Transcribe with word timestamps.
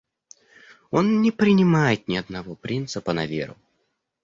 Он 0.89 1.21
не 1.21 1.29
принимает 1.29 2.07
ни 2.07 2.15
одного 2.15 2.55
принципа 2.55 3.13
на 3.13 3.27
веру. 3.27 3.55